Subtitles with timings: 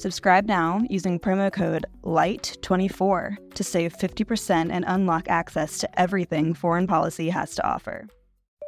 [0.00, 6.86] Subscribe now using promo code LIGHT24 to save 50% and unlock access to everything foreign
[6.86, 8.08] policy has to offer.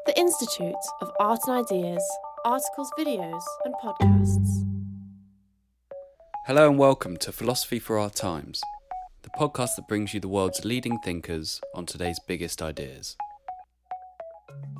[0.04, 2.04] The Institute of Art and Ideas,
[2.44, 4.68] articles, videos, and podcasts.
[6.44, 8.60] Hello and welcome to Philosophy for Our Times,
[9.22, 13.16] the podcast that brings you the world's leading thinkers on today's biggest ideas.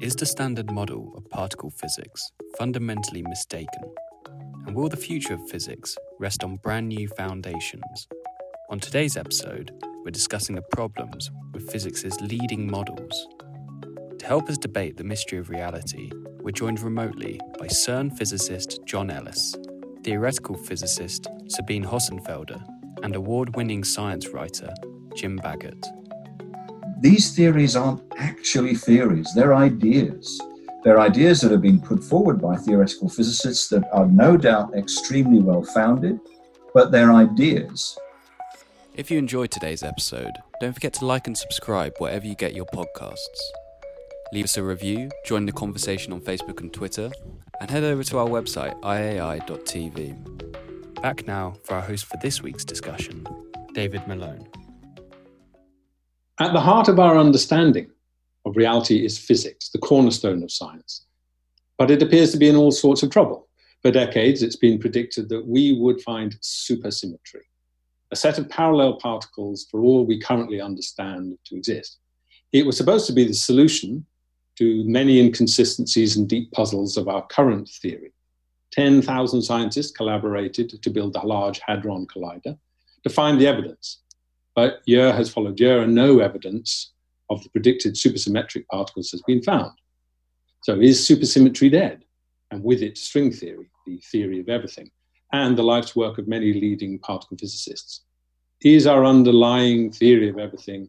[0.03, 3.95] Is the standard model of particle physics fundamentally mistaken?
[4.67, 8.07] And will the future of physics rest on brand new foundations?
[8.71, 9.73] On today's episode,
[10.05, 13.27] we're discussing the problems with physics' leading models.
[14.21, 19.11] To help us debate the mystery of reality, we're joined remotely by CERN physicist John
[19.11, 19.57] Ellis,
[20.05, 22.63] theoretical physicist Sabine Hossenfelder,
[23.03, 24.73] and award winning science writer
[25.17, 25.85] Jim Baggott.
[27.01, 30.41] These theories aren't actually theories, they're ideas.
[30.83, 35.41] They're ideas that have been put forward by theoretical physicists that are no doubt extremely
[35.41, 36.19] well founded,
[36.75, 37.97] but they're ideas.
[38.95, 42.67] If you enjoyed today's episode, don't forget to like and subscribe wherever you get your
[42.67, 43.41] podcasts.
[44.33, 47.13] Leave us a review, join the conversation on Facebook and Twitter,
[47.61, 50.17] and head over to our website, iai.tv.
[51.01, 53.25] Back now for our host for this week's discussion,
[53.73, 54.49] David Malone.
[56.41, 57.91] At the heart of our understanding
[58.45, 61.07] of reality is physics, the cornerstone of science.
[61.79, 63.49] But it appears to be in all sorts of trouble.
[63.83, 67.43] For decades, it's been predicted that we would find supersymmetry,
[68.13, 71.99] a set of parallel particles for all we currently understand to exist.
[72.53, 74.07] It was supposed to be the solution
[74.59, 78.13] to many inconsistencies and deep puzzles of our current theory.
[78.73, 82.57] 10,000 scientists collaborated to build a large Hadron Collider
[83.03, 84.03] to find the evidence.
[84.55, 86.92] But year has followed year, and no evidence
[87.33, 89.73] of the predicted supersymmetric particles has been found.
[90.63, 92.05] So is supersymmetry dead?
[92.51, 94.91] And with it, string theory, the theory of everything,
[95.33, 98.03] and the life's work of many leading particle physicists.
[98.63, 100.89] Is our underlying theory of everything,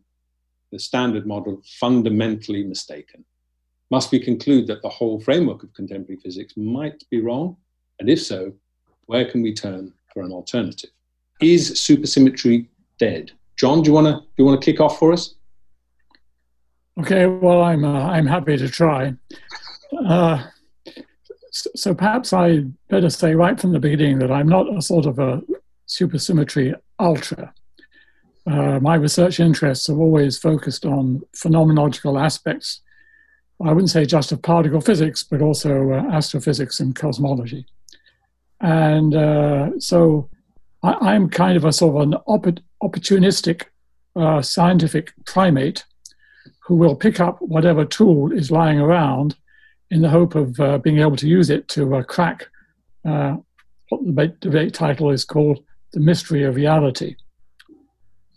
[0.71, 3.25] the standard model, fundamentally mistaken?
[3.89, 7.55] Must we conclude that the whole framework of contemporary physics might be wrong?
[7.99, 8.53] And if so,
[9.05, 10.89] where can we turn for an alternative?
[11.41, 12.67] Is supersymmetry
[12.99, 13.31] dead?
[13.55, 15.35] John, do you want to do you want to kick off for us?
[16.99, 19.13] Okay, well, I'm uh, I'm happy to try.
[20.05, 20.43] Uh,
[21.51, 25.17] so perhaps I better say right from the beginning that I'm not a sort of
[25.17, 25.41] a
[25.87, 27.53] supersymmetry ultra.
[28.45, 32.81] Uh, my research interests have always focused on phenomenological aspects.
[33.63, 37.65] I wouldn't say just of particle physics, but also uh, astrophysics and cosmology.
[38.59, 40.29] And uh, so
[40.81, 43.65] I, am kind of a sort of an opp- opportunistic
[44.15, 45.85] uh, scientific primate
[46.59, 49.35] who will pick up whatever tool is lying around
[49.91, 52.47] in the hope of uh, being able to use it to uh, crack
[53.05, 53.35] uh,
[53.89, 57.15] what the debate title is called The Mystery of Reality.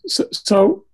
[0.07, 0.85] So, so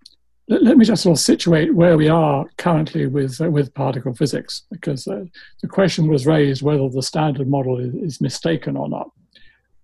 [0.48, 4.14] let, let, me just sort of situate where we are currently with, uh, with particle
[4.14, 5.24] physics, because uh,
[5.62, 9.10] the question was raised whether the standard model is, is mistaken or not.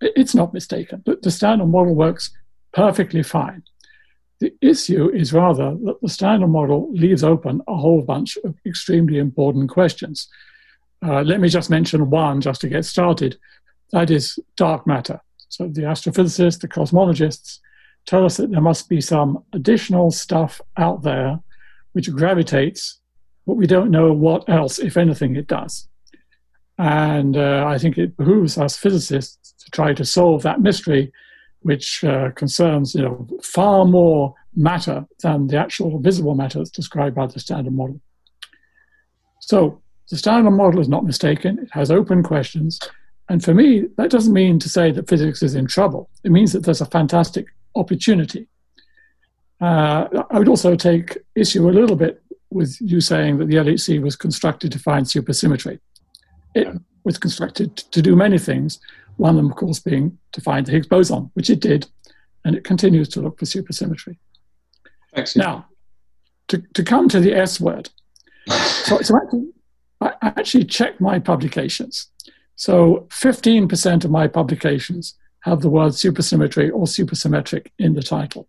[0.00, 1.02] It's not mistaken.
[1.04, 2.30] The standard model works
[2.72, 3.64] perfectly fine.
[4.40, 9.18] The issue is rather that the standard model leaves open a whole bunch of extremely
[9.18, 10.28] important questions.
[11.04, 13.36] Uh, let me just mention one just to get started.
[13.92, 15.20] That is dark matter.
[15.48, 17.58] So the astrophysicists, the cosmologists
[18.06, 21.40] tell us that there must be some additional stuff out there
[21.92, 23.00] which gravitates,
[23.46, 25.88] but we don't know what else, if anything, it does.
[26.78, 31.12] And uh, I think it behooves us physicists to try to solve that mystery
[31.62, 37.14] which uh, concerns you know far more matter than the actual visible matter that's described
[37.14, 38.00] by the standard model.
[39.40, 41.58] So the standard model is not mistaken.
[41.58, 42.80] It has open questions.
[43.28, 46.08] And for me, that doesn't mean to say that physics is in trouble.
[46.24, 48.48] It means that there's a fantastic opportunity.
[49.60, 54.00] Uh, I would also take issue a little bit with you saying that the LHC
[54.00, 55.78] was constructed to find supersymmetry.
[56.54, 56.68] It
[57.04, 58.80] was constructed to do many things,
[59.18, 61.86] one of them, of course, being to find the Higgs boson, which it did,
[62.44, 64.16] and it continues to look for supersymmetry.
[65.14, 65.46] Excellent.
[65.46, 65.66] Now,
[66.48, 67.90] to, to come to the S word,
[68.48, 69.48] so, so actually,
[70.00, 72.08] I actually checked my publications.
[72.56, 78.48] So 15% of my publications have the word supersymmetry or supersymmetric in the title.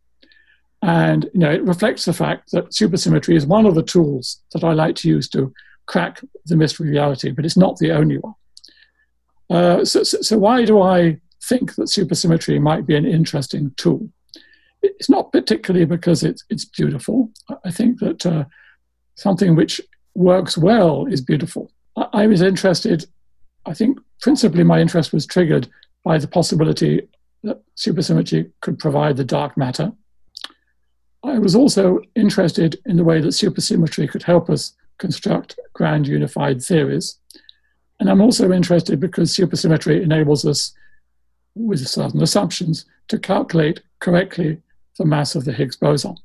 [0.82, 4.64] And you know, it reflects the fact that supersymmetry is one of the tools that
[4.64, 5.54] I like to use to
[5.88, 8.36] crack the mystery of reality, but it's not the only one.
[9.50, 14.10] Uh, so, so, so why do I think that supersymmetry might be an interesting tool?
[14.82, 17.32] It's not particularly because it's, it's beautiful.
[17.66, 18.46] I- think that uh,
[19.16, 19.82] something which
[20.16, 21.72] works well is beautiful.
[21.98, 23.06] I, I was interested,
[23.66, 25.68] I think principally my interest was triggered
[26.04, 27.08] by the possibility
[27.44, 29.92] that supersymmetry could provide the dark matter.
[31.24, 36.62] I was also interested in the way that supersymmetry could help us construct grand unified
[36.62, 37.18] theories.
[38.00, 40.74] And I'm also interested because supersymmetry enables us,
[41.56, 44.62] with certain assumptions, to calculate correctly
[44.98, 46.16] the mass of the Higgs boson.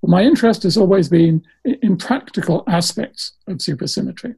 [0.00, 4.36] But my interest has always been in practical aspects of supersymmetry.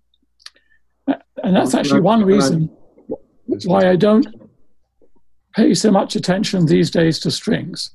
[1.07, 2.71] And that's actually one reason
[3.65, 4.27] why I don't
[5.55, 7.91] pay so much attention these days to strings.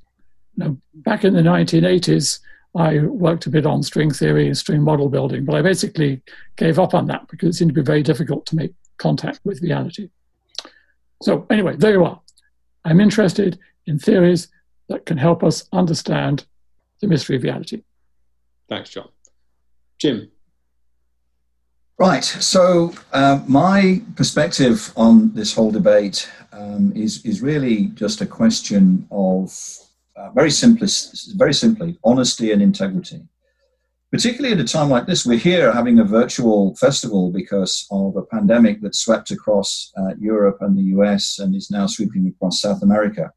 [0.56, 2.40] You know, back in the 1980s,
[2.76, 6.22] I worked a bit on string theory and string model building, but I basically
[6.56, 9.62] gave up on that because it seemed to be very difficult to make contact with
[9.62, 10.10] reality.
[11.22, 12.20] So, anyway, there you are.
[12.86, 14.48] I'm interested in theories
[14.88, 16.46] that can help us understand
[17.02, 17.84] the mystery of reality.
[18.70, 19.10] Thanks, John.
[20.00, 20.32] Jim.
[21.98, 22.24] Right.
[22.24, 29.08] So uh, my perspective on this whole debate um, is is really just a question
[29.12, 29.56] of
[30.22, 30.88] uh, very simply,
[31.36, 33.22] very simply, honesty and integrity.
[34.12, 38.24] Particularly at a time like this, we're here having a virtual festival because of a
[38.24, 42.84] pandemic that swept across uh, Europe and the US and is now sweeping across South
[42.84, 43.32] America,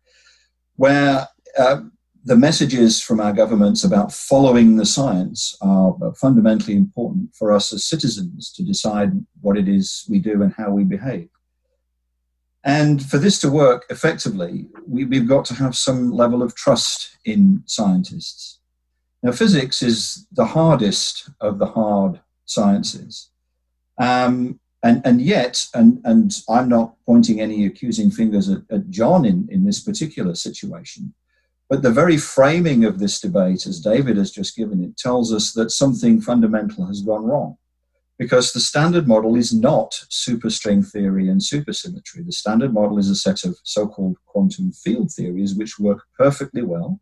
[0.77, 1.81] where uh,
[2.25, 7.85] the messages from our governments about following the science are fundamentally important for us as
[7.85, 11.29] citizens to decide what it is we do and how we behave.
[12.65, 17.19] And for this to work effectively, we, we've got to have some level of trust
[17.25, 18.61] in scientists.
[19.23, 23.31] Now, physics is the hardest of the hard sciences.
[23.99, 29.25] Um, and, and yet, and, and I'm not pointing any accusing fingers at, at John
[29.25, 31.15] in, in this particular situation,
[31.71, 35.53] but the very framing of this debate, as David has just given it, tells us
[35.53, 37.57] that something fundamental has gone wrong.
[38.19, 42.25] Because the standard model is not superstring theory and supersymmetry.
[42.25, 46.63] The standard model is a set of so called quantum field theories which work perfectly
[46.63, 47.01] well,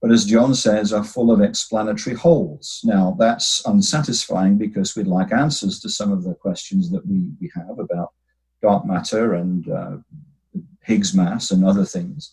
[0.00, 2.80] but as John says, are full of explanatory holes.
[2.84, 7.50] Now, that's unsatisfying because we'd like answers to some of the questions that we, we
[7.54, 8.12] have about
[8.62, 9.96] dark matter and uh,
[10.84, 12.32] Higgs mass and other things.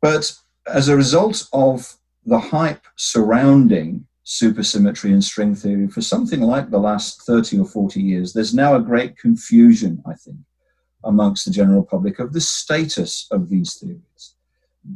[0.00, 0.32] But
[0.66, 6.78] as a result of the hype surrounding supersymmetry and string theory for something like the
[6.78, 10.38] last 30 or 40 years, there's now a great confusion, I think,
[11.04, 14.34] amongst the general public of the status of these theories.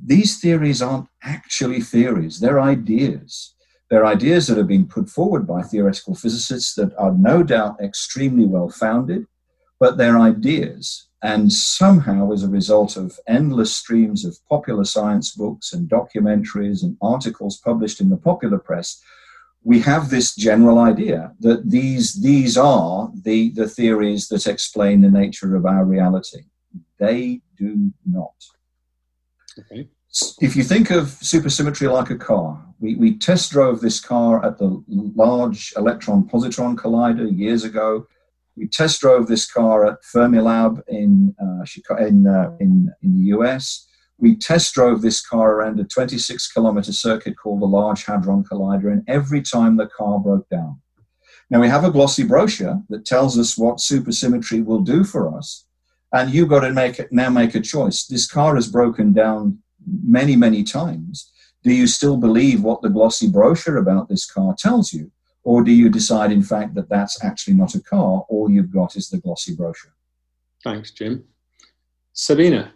[0.04, 3.54] These theories aren't actually theories, they're ideas.
[3.90, 8.44] They're ideas that have been put forward by theoretical physicists that are no doubt extremely
[8.44, 9.24] well founded,
[9.80, 11.07] but they're ideas.
[11.22, 16.96] And somehow, as a result of endless streams of popular science books and documentaries and
[17.02, 19.02] articles published in the popular press,
[19.64, 25.10] we have this general idea that these, these are the, the theories that explain the
[25.10, 26.42] nature of our reality.
[26.98, 28.34] They do not.
[29.58, 29.88] Okay.
[30.40, 34.58] If you think of supersymmetry like a car, we, we test drove this car at
[34.58, 38.06] the Large Electron Positron Collider years ago.
[38.58, 43.26] We test drove this car at Fermilab in, uh, Chicago, in, uh, in, in the
[43.36, 43.86] US.
[44.18, 48.90] We test drove this car around a 26 kilometer circuit called the Large Hadron Collider,
[48.90, 50.80] and every time the car broke down.
[51.50, 55.64] Now, we have a glossy brochure that tells us what supersymmetry will do for us,
[56.12, 58.06] and you've got to make it, now make a choice.
[58.06, 61.30] This car has broken down many, many times.
[61.62, 65.12] Do you still believe what the glossy brochure about this car tells you?
[65.44, 68.24] Or do you decide, in fact, that that's actually not a car?
[68.28, 69.94] All you've got is the glossy brochure.
[70.62, 71.24] Thanks, Jim.
[72.12, 72.72] Sabina.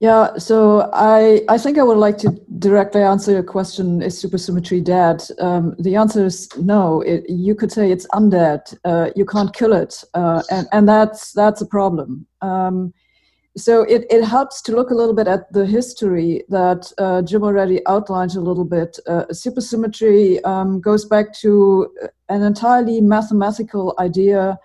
[0.00, 4.84] Yeah, so I, I think I would like to directly answer your question Is supersymmetry
[4.84, 5.22] dead?
[5.40, 7.00] Um, the answer is no.
[7.00, 8.76] It, you could say it's undead.
[8.84, 10.04] Uh, you can't kill it.
[10.12, 12.26] Uh, and, and that's, that's a problem.
[12.42, 12.92] Um,
[13.56, 17.44] so it, it helps to look a little bit at the history that uh, Jim
[17.44, 18.98] already outlined a little bit.
[19.06, 21.88] Uh, supersymmetry um, goes back to
[22.28, 24.58] an entirely mathematical idea,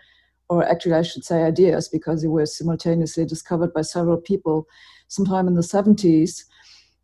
[0.50, 4.68] or actually, I should say ideas, because it was simultaneously discovered by several people
[5.08, 6.46] sometime in the 70s.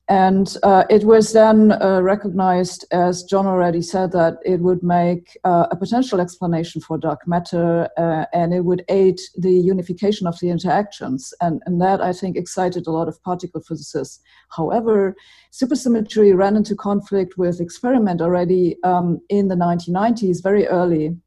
[0.08, 5.36] And uh, it was then uh, recognized, as John already said, that it would make
[5.44, 10.40] uh, a potential explanation for dark matter uh, and it would aid the unification of
[10.40, 11.34] the interactions.
[11.42, 14.22] And, and that, I think, excited a lot of particle physicists.
[14.56, 15.16] However,
[15.52, 21.18] supersymmetry ran into conflict with experiment already um, in the 1990s, very early.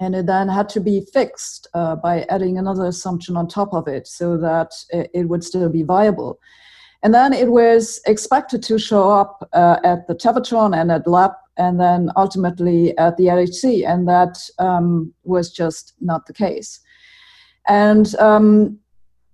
[0.00, 3.86] And it then had to be fixed uh, by adding another assumption on top of
[3.86, 6.40] it so that it would still be viable.
[7.02, 11.34] And then it was expected to show up uh, at the Tevatron and at LEP
[11.56, 13.86] and then ultimately at the LHC.
[13.86, 16.80] And that um, was just not the case.
[17.68, 18.78] And um,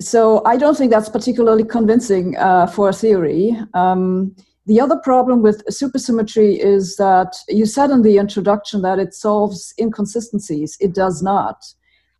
[0.00, 3.56] so I don't think that's particularly convincing uh, for a theory.
[3.74, 9.14] Um, the other problem with supersymmetry is that you said in the introduction that it
[9.14, 10.76] solves inconsistencies.
[10.80, 11.64] It does not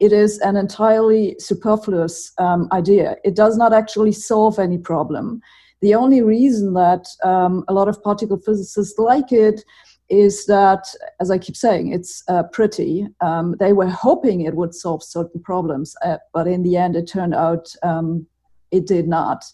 [0.00, 3.16] it is an entirely superfluous um, idea.
[3.24, 5.40] It does not actually solve any problem.
[5.80, 9.64] The only reason that um, a lot of particle physicists like it
[10.08, 10.86] is that,
[11.20, 13.06] as I keep saying, it's uh, pretty.
[13.20, 17.08] Um, they were hoping it would solve certain problems, uh, but in the end, it
[17.08, 18.26] turned out um,
[18.70, 19.44] it did not.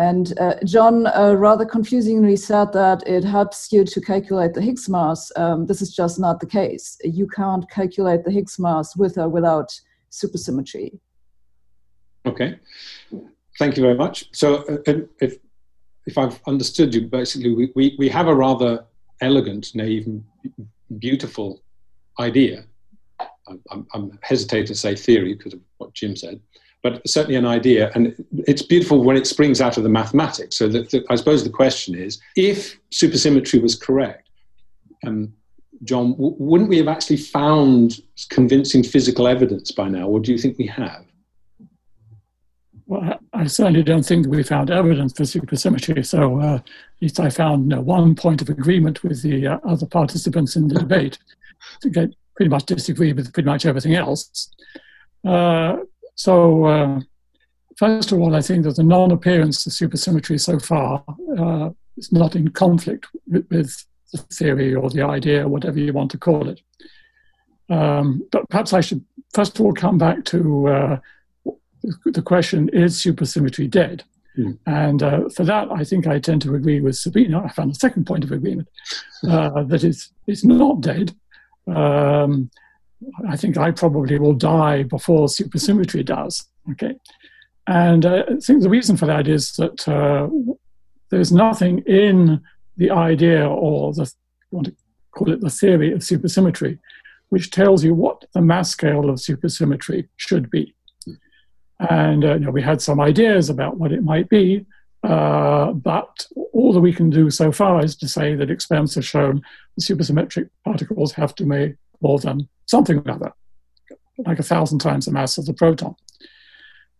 [0.00, 4.88] And uh, John uh, rather confusingly said that it helps you to calculate the Higgs
[4.88, 5.30] mass.
[5.36, 6.96] Um, this is just not the case.
[7.04, 9.78] You can't calculate the Higgs mass with or without
[10.10, 10.98] supersymmetry.
[12.24, 12.58] Okay,
[13.58, 14.24] thank you very much.
[14.32, 15.36] So, uh, if
[16.06, 18.86] if I've understood you, basically, we, we, we have a rather
[19.20, 20.08] elegant, naive,
[20.98, 21.62] beautiful
[22.18, 22.64] idea.
[23.70, 24.18] I'm, I'm,
[24.64, 26.40] to say theory because of what Jim said,
[26.82, 27.90] but certainly an idea.
[27.94, 28.14] And
[28.46, 30.56] it's beautiful when it springs out of the mathematics.
[30.56, 34.28] So the, the, I suppose the question is if supersymmetry was correct,
[35.06, 35.32] um,
[35.84, 40.38] John, w- wouldn't we have actually found convincing physical evidence by now, or do you
[40.38, 41.04] think we have?
[42.86, 46.04] Well, I certainly don't think that we found evidence for supersymmetry.
[46.04, 46.64] So, uh, at
[47.00, 50.74] least I found know, one point of agreement with the uh, other participants in the
[50.74, 51.18] debate.
[51.62, 54.50] I think I pretty much disagree with pretty much everything else.
[55.24, 55.76] Uh,
[56.20, 57.00] so, uh,
[57.78, 61.02] first of all, I think that the non-appearance of supersymmetry so far
[61.38, 66.10] uh, is not in conflict with, with, the theory or the idea, whatever you want
[66.10, 66.60] to call it.
[67.68, 70.98] Um, but perhaps I should first of all come back to uh,
[72.04, 74.02] the question: Is supersymmetry dead?
[74.36, 74.58] Mm.
[74.66, 77.40] And uh, for that, I think I tend to agree with Sabina.
[77.44, 78.68] I found a second point of agreement
[79.28, 81.14] uh, that it's, it's not dead.
[81.68, 82.50] Um,
[83.28, 86.46] I think I probably will die before supersymmetry does.
[86.72, 86.94] Okay,
[87.66, 90.28] and uh, I think the reason for that is that uh,
[91.10, 92.40] there's nothing in
[92.76, 94.10] the idea or the
[94.50, 94.74] you want to
[95.12, 96.78] call it the theory of supersymmetry,
[97.28, 100.74] which tells you what the mass scale of supersymmetry should be.
[101.78, 104.66] And uh, you know, we had some ideas about what it might be,
[105.02, 109.06] uh, but all that we can do so far is to say that experiments have
[109.06, 109.42] shown
[109.80, 113.32] supersymmetric particles have to make more than something like that,
[114.18, 115.94] like a thousand times the mass of the proton.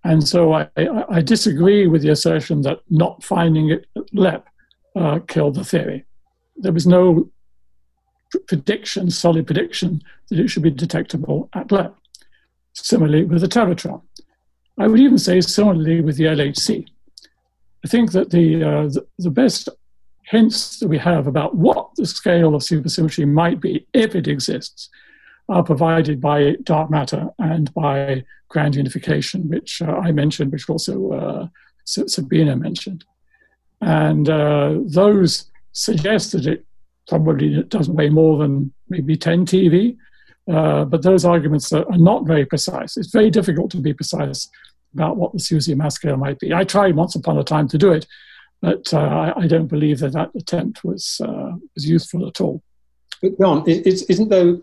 [0.05, 4.47] And so I, I, I disagree with the assertion that not finding it at LEP
[4.97, 6.05] uh, killed the theory.
[6.57, 7.31] There was no
[8.49, 11.95] prediction, solid prediction, that it should be detectable at LEP.
[12.73, 14.03] Similarly with the Tevatron.
[14.79, 16.87] I would even say similarly with the LHC.
[17.85, 19.69] I think that the, uh, the, the best
[20.31, 24.89] hints that we have about what the scale of supersymmetry might be, if it exists,
[25.49, 31.13] are provided by dark matter and by grand unification, which uh, I mentioned, which also
[31.13, 31.49] uh,
[31.85, 33.05] Sabina mentioned.
[33.81, 36.65] And uh, those suggest that it
[37.09, 39.97] probably doesn't weigh more than maybe 10 TeV.
[40.49, 42.97] Uh, but those arguments are, are, not very precise.
[42.97, 44.49] It's very difficult to be precise
[44.95, 46.53] about what the SUSY mass scale might be.
[46.55, 48.07] I tried once upon a time to do it,
[48.61, 52.63] but uh, I, I, don't believe that that attempt was, uh, was useful at all.
[53.23, 54.57] But John, isn't there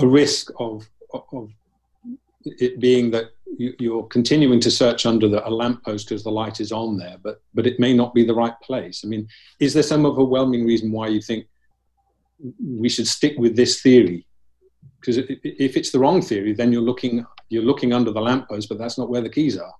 [0.00, 0.88] a, risk of,
[1.32, 1.50] of
[2.44, 6.60] it being that you, are continuing to search under the, a lamppost because the light
[6.60, 9.02] is on there, but but it may not be the right place.
[9.04, 9.28] I mean,
[9.60, 11.46] is there some overwhelming reason why you think
[12.62, 14.26] we should stick with this theory?
[15.00, 18.78] Because if it's the wrong theory, then you're looking you're looking under the lamppost, but
[18.78, 19.74] that's not where the keys are.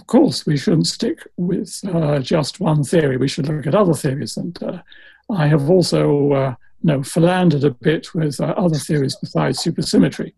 [0.00, 3.18] Of course, we shouldn't stick with uh, just one theory.
[3.18, 4.80] We should look at other theories, and uh,
[5.28, 10.32] I have also uh, you know philandered a bit with uh, other theories besides supersymmetry.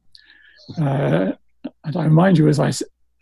[0.76, 1.32] Uh,
[1.84, 2.72] and I remind you, as I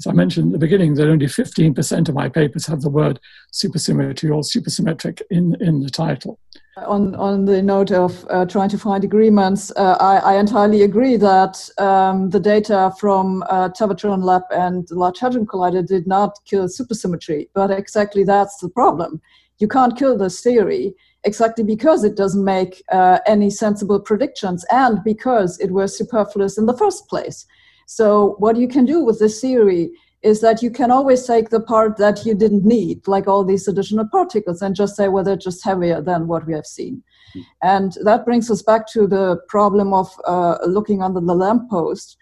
[0.01, 3.21] as I mentioned at the beginning, that only 15% of my papers have the word
[3.53, 6.39] supersymmetry or supersymmetric in, in the title.
[6.79, 11.17] On, on the note of uh, trying to find agreements, uh, I, I, entirely agree
[11.17, 16.39] that um, the data from uh, Tevatron LEP and the Large Hadron Collider did not
[16.47, 19.21] kill supersymmetry, but exactly that's the problem.
[19.59, 25.05] You can't kill this theory exactly because it doesn't make uh, any sensible predictions and
[25.05, 27.45] because it was superfluous in the first place.
[27.93, 29.91] So, what you can do with this theory
[30.23, 33.67] is that you can always take the part that you didn't need, like all these
[33.67, 37.03] additional particles, and just say, well, they're just heavier than what we have seen.
[37.35, 37.45] Mm.
[37.63, 42.17] And that brings us back to the problem of uh, looking under the lamppost.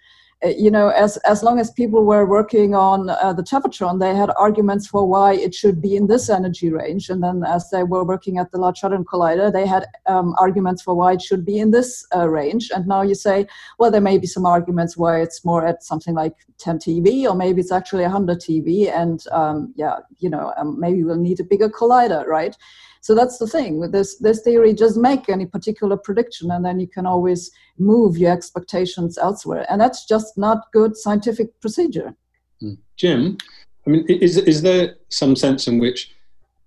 [0.45, 4.15] Uh, you know, as, as long as people were working on uh, the Tevatron, they
[4.15, 7.11] had arguments for why it should be in this energy range.
[7.11, 10.81] And then as they were working at the Large Hadron Collider, they had um, arguments
[10.83, 12.71] for why it should be in this uh, range.
[12.73, 13.49] And now you say,
[13.81, 17.35] well, there may be some arguments why it's more at something like 10 TeV, or
[17.35, 18.93] maybe it's actually 100 TeV.
[18.93, 22.57] And um, yeah, you know, um, maybe we'll need a bigger collider, right?
[23.01, 24.75] So that's the thing with this this theory.
[24.75, 29.67] Just make any particular prediction, and then you can always move your expectations elsewhere.
[29.69, 32.15] And that's just not good scientific procedure.
[32.61, 32.75] Hmm.
[32.97, 33.39] Jim,
[33.87, 36.15] I mean, is is there some sense in which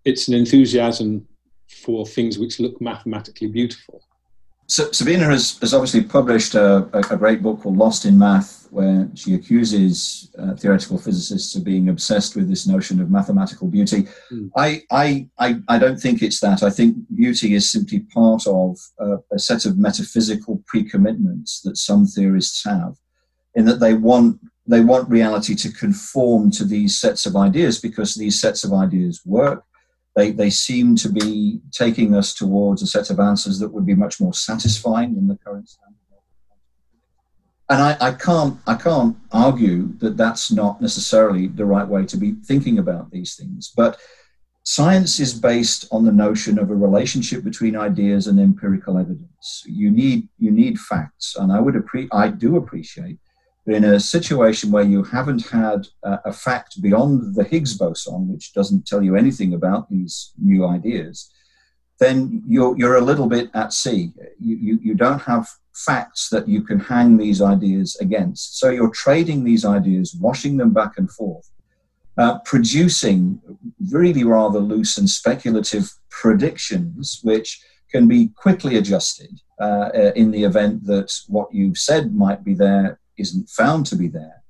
[0.05, 1.27] it's an enthusiasm
[1.67, 4.01] for things which look mathematically beautiful?
[4.67, 9.09] So, Sabina has, has obviously published a, a, great book called Lost in Math, where
[9.15, 14.07] she accuses uh, theoretical physicists of being obsessed with this notion of mathematical beauty.
[14.31, 14.49] Mm.
[14.55, 16.63] I, I, I, I, don't think it's that.
[16.63, 22.05] I think beauty is simply part of uh, a set of metaphysical pre-commitments that some
[22.05, 22.95] theorists have,
[23.55, 28.15] in that they want they want reality to conform to these sets of ideas because
[28.15, 29.65] these sets of ideas work
[30.15, 33.95] they, they seem to be taking us towards a set of answers that would be
[33.95, 36.00] much more satisfying in the current standard.
[37.71, 42.17] And I, I can't I can't argue that that's not necessarily the right way to
[42.17, 43.71] be thinking about these things.
[43.75, 43.97] But
[44.63, 49.63] science is based on the notion of a relationship between ideas and empirical evidence.
[49.65, 53.19] You need you need facts, and I would appre- I do appreciate
[53.65, 58.27] that in a situation where you haven't had a, a fact beyond the Higgs boson,
[58.27, 61.31] which doesn't tell you anything about these new ideas,
[62.01, 64.11] then you're, you're a little bit at sea.
[64.39, 68.59] You, you, you don't have facts that you can hang these ideas against.
[68.59, 71.49] So you're trading these ideas, washing them back and forth,
[72.17, 73.41] uh, producing
[73.89, 80.85] really rather loose and speculative predictions, which can be quickly adjusted uh, in the event
[80.85, 84.41] that what you've said might be there isn't found to be there.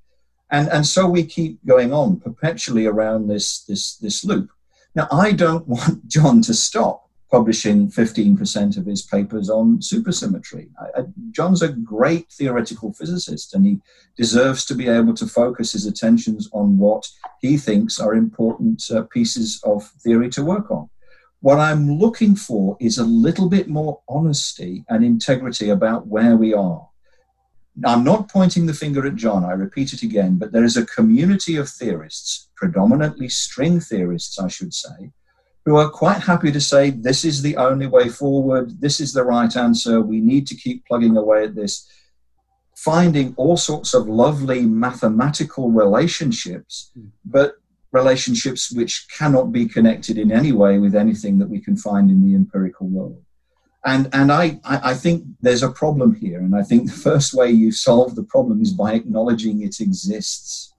[0.52, 4.50] And, and so we keep going on perpetually around this, this, this loop.
[4.96, 10.70] Now, I don't want John to stop publishing 15% of his papers on supersymmetry.
[10.80, 13.80] I, I, John's a great theoretical physicist and he
[14.18, 17.08] deserves to be able to focus his attentions on what
[17.40, 20.90] he thinks are important uh, pieces of theory to work on.
[21.40, 26.54] What I'm looking for is a little bit more honesty and integrity about where we
[26.54, 26.88] are.
[27.86, 30.86] I'm not pointing the finger at John, I repeat it again, but there is a
[30.86, 35.12] community of theorists, predominantly string theorists, I should say,
[35.66, 39.24] who are quite happy to say this is the only way forward, this is the
[39.24, 41.88] right answer, we need to keep plugging away at this,
[42.76, 47.08] finding all sorts of lovely mathematical relationships, hmm.
[47.26, 47.56] but
[47.92, 52.26] relationships which cannot be connected in any way with anything that we can find in
[52.26, 53.22] the empirical world.
[53.84, 56.40] And, and I, I think there's a problem here.
[56.40, 60.72] And I think the first way you solve the problem is by acknowledging it exists.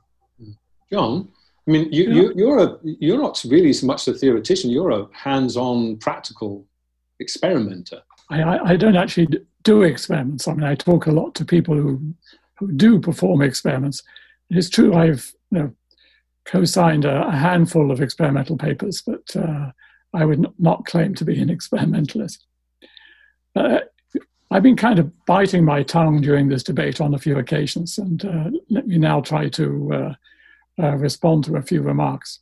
[0.91, 1.29] John,
[1.67, 5.07] I mean, you, you, you're, a, you're not really so much a theoretician, you're a
[5.13, 6.67] hands on practical
[7.21, 8.03] experimenter.
[8.31, 9.29] I, I, don't actually
[9.63, 10.49] do experiments.
[10.49, 12.15] I mean, I talk a lot to people who,
[12.59, 14.03] who do perform experiments.
[14.51, 15.75] It's true, I've you know,
[16.47, 19.71] co signed a, a, handful of experimental papers, but uh,
[20.15, 22.45] I would not claim to be an experimentalist.
[23.55, 23.81] Uh,
[24.51, 28.25] I've been kind of biting my tongue during this debate on a few occasions, and
[28.25, 29.93] uh, let me now try to
[30.81, 32.41] uh, respond to a few remarks.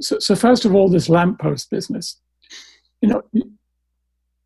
[0.00, 2.20] So, so, first of all, this lamppost business.
[3.00, 3.22] You know,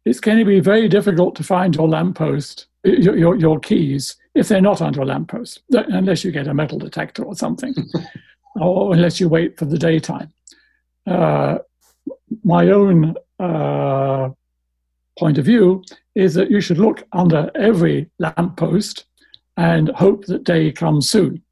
[0.05, 4.49] it's going to be very difficult to find your lamppost, your, your, your keys, if
[4.49, 7.75] they're not under a lamppost, unless you get a metal detector or something,
[8.57, 10.33] or unless you wait for the daytime.
[11.07, 11.59] Uh,
[12.45, 14.29] my own uh,
[15.19, 15.83] point of view
[16.15, 19.05] is that you should look under every lamppost
[19.57, 21.43] and hope that day comes soon.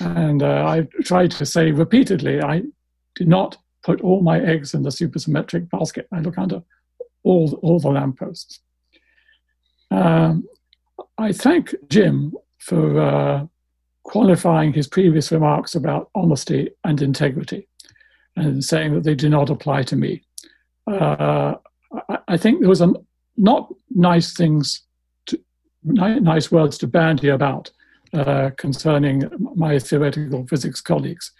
[0.00, 2.62] And uh, I tried to say repeatedly, I
[3.14, 6.08] do not put all my eggs in the supersymmetric basket.
[6.12, 6.62] I look under
[7.24, 8.60] all, all the lampposts.
[9.90, 10.44] Um,
[11.18, 13.46] I thank Jim for uh,
[14.04, 17.68] qualifying his previous remarks about honesty and integrity
[18.36, 20.22] and saying that they do not apply to me.
[20.90, 21.54] Uh,
[22.08, 22.92] I, I, think there was a,
[23.36, 24.82] not nice things,
[25.26, 25.38] to,
[25.84, 27.70] nice words to bandy about
[28.12, 31.32] uh, concerning my theoretical physics colleagues.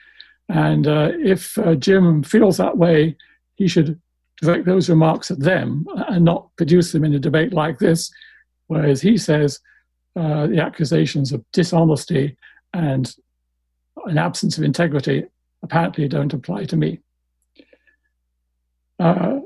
[0.48, 3.16] And uh, if uh, Jim feels that way,
[3.54, 4.00] he should
[4.40, 8.11] direct those remarks at them and not produce them in a debate like this,
[8.66, 9.61] whereas he says
[10.16, 12.37] uh, the accusations of dishonesty
[12.74, 13.14] and
[14.06, 15.24] an absence of integrity
[15.62, 16.98] apparently don't apply to me.
[18.98, 19.40] Uh,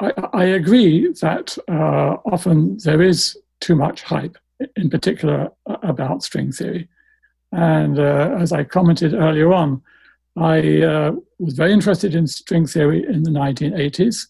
[0.00, 4.36] I, I, agree that uh, often there is too much hype,
[4.76, 6.88] in particular about string theory.
[7.52, 9.82] And uh, as I commented earlier on,
[10.36, 14.28] I uh, was very interested in string theory in the 1980s,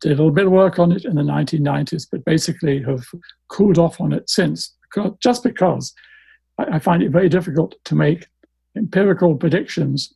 [0.00, 3.04] did a little bit of work on it in the 1990s, but basically have
[3.48, 4.74] cooled off on it since,
[5.20, 5.92] just because
[6.58, 8.26] I find it very difficult to make
[8.76, 10.14] empirical predictions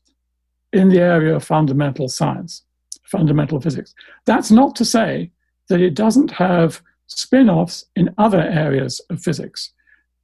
[0.73, 2.63] in the area of fundamental science,
[3.05, 3.95] fundamental physics.
[4.27, 5.31] That's not to say
[5.69, 9.73] that it doesn't have spin offs in other areas of physics.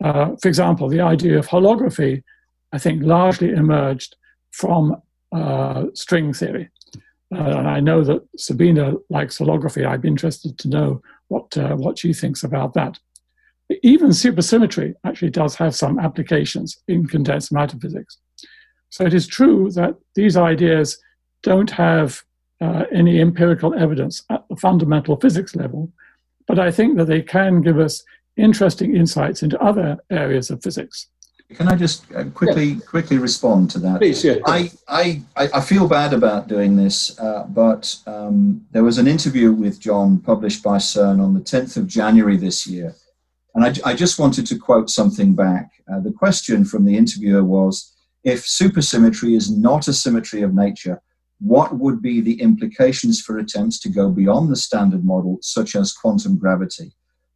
[0.03, 2.23] Uh, for example, the idea of holography,
[2.73, 4.17] I think, largely emerged
[4.51, 5.01] from
[5.33, 6.69] uh, string theory.
[7.35, 9.87] Uh, and I know that Sabina likes holography.
[9.87, 12.99] I'd be interested to know what, uh, what she thinks about that.
[13.83, 18.19] Even supersymmetry actually does have some applications in condensed matter physics.
[18.91, 20.99] So it is true that these ideas
[21.43, 22.23] don't have
[22.61, 25.91] uh, any empirical evidence at the fundamental physics level,
[26.47, 28.03] but I think that they can give us
[28.37, 31.09] interesting insights into other areas of physics.
[31.55, 32.81] Can I just uh, quickly yeah.
[32.87, 33.99] quickly respond to that?
[33.99, 34.37] Please, yeah.
[34.47, 39.53] I, I, I feel bad about doing this, uh, but um, there was an interview
[39.53, 42.95] with John published by CERN on the 10th of January this year.
[43.55, 45.71] And I, I just wanted to quote something back.
[45.93, 47.93] Uh, the question from the interviewer was
[48.25, 51.03] if supersymmetry is not a symmetry of nature,
[51.43, 55.93] what would be the implications for attempts to go beyond the standard model, such as
[55.93, 56.93] quantum gravity?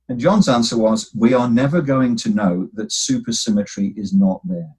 [0.08, 4.70] And John's answer was, We are never going to know that supersymmetry is not there.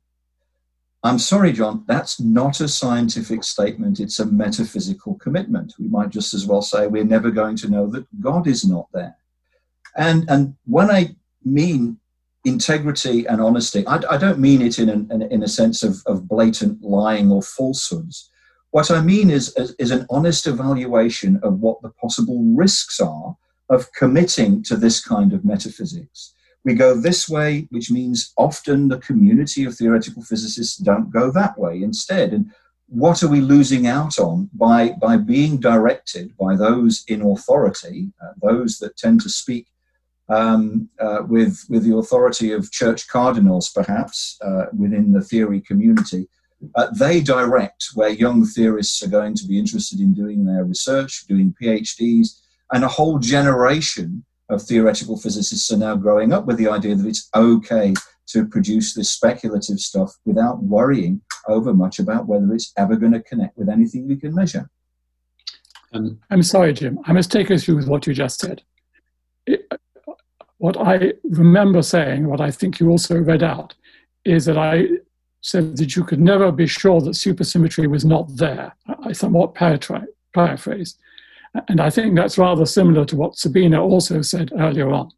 [1.03, 3.99] I'm sorry, John, that's not a scientific statement.
[3.99, 5.73] It's a metaphysical commitment.
[5.77, 8.87] We might just as well say we're never going to know that God is not
[8.93, 9.15] there.
[9.95, 11.99] And, and when I mean
[12.45, 16.27] integrity and honesty, I, I don't mean it in, an, in a sense of, of
[16.27, 18.31] blatant lying or falsehoods.
[18.71, 23.35] What I mean is, is, an honest evaluation of what the possible risks are
[23.69, 26.33] of committing to this kind of metaphysics.
[26.63, 31.57] We go this way, which means often the community of theoretical physicists don't go that
[31.57, 32.33] way instead.
[32.33, 32.51] And
[32.87, 38.33] what are we losing out on by, by being directed by those in authority, uh,
[38.41, 39.67] those that tend to speak
[40.29, 46.27] um, uh, with, with the authority of church cardinals, perhaps, uh, within the theory community?
[46.75, 51.25] Uh, they direct where young theorists are going to be interested in doing their research,
[51.27, 52.39] doing PhDs,
[52.73, 57.07] and a whole generation of theoretical physicists are now growing up with the idea that
[57.07, 57.93] it's okay
[58.27, 63.21] to produce this speculative stuff without worrying over much about whether it's ever going to
[63.23, 64.69] connect with anything we can measure.
[65.93, 66.99] Um, I'm sorry, Jim.
[67.05, 68.61] I must take issue with what you just said.
[69.45, 69.71] It,
[70.57, 73.75] what I remember saying, what I think you also read out,
[74.25, 74.87] is that I
[75.41, 78.75] said that you could never be sure that supersymmetry was not there.
[79.03, 80.97] I somewhat paraphrase.
[81.67, 85.09] And I think that's rather similar to what Sabina also said earlier on.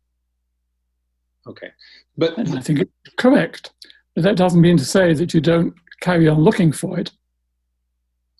[1.47, 1.71] Okay.
[2.17, 3.71] But and I think it's correct.
[4.13, 7.11] But that doesn't mean to say that you don't carry on looking for it.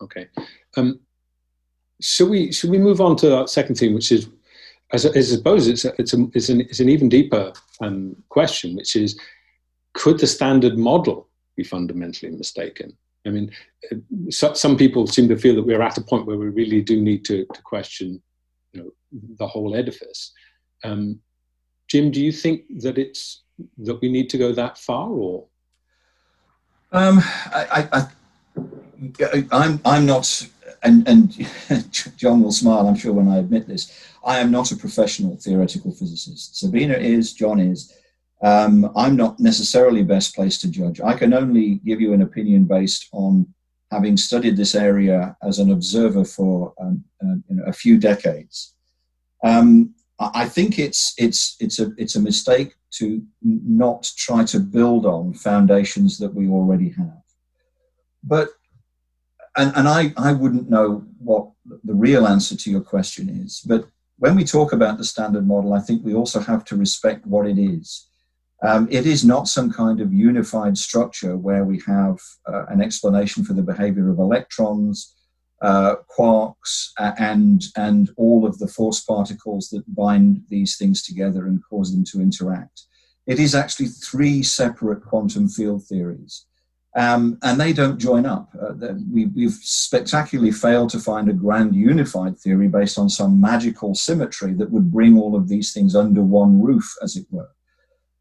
[0.01, 0.27] Okay.
[0.77, 0.99] Um,
[2.01, 4.29] should we should we move on to our second theme, which is,
[4.93, 8.75] as I, suppose it's a, it's, a, it's, an, it's an even deeper um, question,
[8.75, 9.19] which is,
[9.93, 11.28] could the standard model
[11.59, 12.97] be fundamentally mistaken?
[13.25, 13.51] I mean,
[14.29, 17.01] so, some people seem to feel that we're at a point where we really do
[17.01, 18.21] need to, to question,
[18.71, 18.89] you know,
[19.37, 20.31] the whole edifice.
[20.83, 21.19] Um,
[21.89, 23.43] Jim, do you think that it's
[23.79, 25.47] that we need to go that far, or?
[26.91, 27.19] Um,
[27.53, 28.07] I, I,
[29.51, 30.47] I'm, I'm not,
[30.83, 31.31] and, and
[32.17, 33.91] John will smile, I'm sure, when I admit this.
[34.23, 36.57] I am not a professional theoretical physicist.
[36.57, 37.93] Sabina is, John is.
[38.41, 41.01] Um, I'm not necessarily best placed to judge.
[41.01, 43.53] I can only give you an opinion based on
[43.91, 48.75] having studied this area as an observer for um, uh, you know, a few decades.
[49.43, 55.05] Um, I think it's it's it's a it's a mistake to not try to build
[55.05, 57.21] on foundations that we already have.
[58.23, 58.49] But
[59.57, 61.51] and, and I, I wouldn't know what
[61.83, 63.61] the real answer to your question is.
[63.65, 63.85] But
[64.17, 67.47] when we talk about the standard model, I think we also have to respect what
[67.47, 68.08] it is.
[68.61, 73.45] Um, it is not some kind of unified structure where we have uh, an explanation
[73.45, 75.15] for the behavior of electrons,
[75.61, 81.47] uh, quarks, uh, and, and all of the force particles that bind these things together
[81.47, 82.83] and cause them to interact.
[83.27, 86.45] It is actually three separate quantum field theories.
[86.95, 88.49] Um, and they don't join up.
[88.59, 93.93] Uh, we, we've spectacularly failed to find a grand unified theory based on some magical
[93.93, 97.51] symmetry that would bring all of these things under one roof, as it were.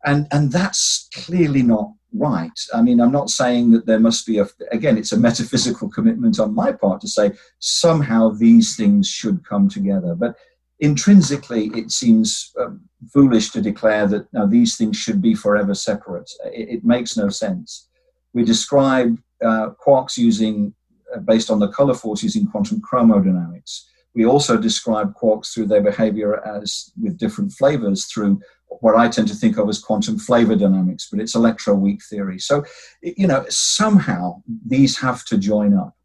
[0.05, 2.59] And, and that's clearly not right.
[2.73, 6.39] I mean, I'm not saying that there must be a, again, it's a metaphysical commitment
[6.41, 10.15] on my part to say somehow these things should come together.
[10.15, 10.37] But
[10.81, 12.81] intrinsically, it seems um,
[13.13, 16.31] foolish to declare that now these things should be forever separate.
[16.47, 17.89] It, it makes no sense.
[18.33, 20.75] We describe uh, quarks using,
[21.15, 23.83] uh, based on the color force, using quantum chromodynamics.
[24.15, 28.41] We also describe quarks through their behavior as with different flavors through
[28.81, 32.39] what I tend to think of as quantum flavor dynamics, but it's electroweak theory.
[32.39, 32.65] So,
[33.03, 35.97] you know, somehow these have to join up.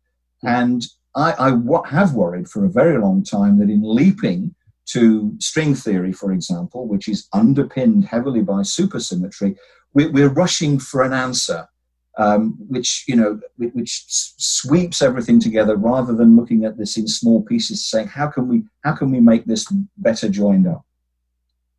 [0.42, 0.48] Hmm.
[0.48, 5.36] And I, I w- have worried for a very long time that in leaping to
[5.40, 9.56] string theory, for example, which is underpinned heavily by supersymmetry,
[9.94, 11.68] we, we're rushing for an answer.
[12.16, 17.42] Um, which you know, which sweeps everything together, rather than looking at this in small
[17.42, 19.66] pieces, saying how can we how can we make this
[19.98, 20.86] better joined up.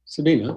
[0.06, 0.56] Sabina,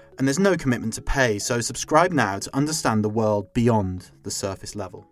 [0.21, 4.29] and there's no commitment to pay, so subscribe now to understand the world beyond the
[4.29, 5.07] surface level.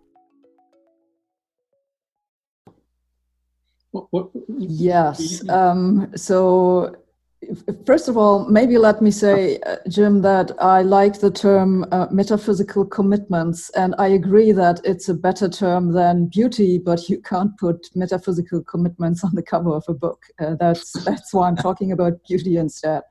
[3.90, 5.42] What, what, yes.
[5.48, 6.94] Um, so,
[7.84, 12.06] first of all, maybe let me say, uh, Jim, that I like the term uh,
[12.12, 16.78] metaphysical commitments, and I agree that it's a better term than beauty.
[16.78, 20.22] But you can't put metaphysical commitments on the cover of a book.
[20.38, 23.02] Uh, that's that's why I'm talking about beauty instead.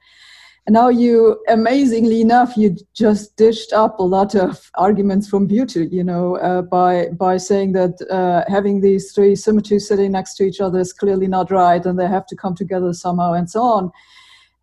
[0.69, 5.89] And now you, amazingly enough, you just dished up a lot of arguments from beauty,
[5.91, 10.43] you know, uh, by by saying that uh, having these three symmetries sitting next to
[10.43, 13.63] each other is clearly not right, and they have to come together somehow, and so
[13.63, 13.91] on.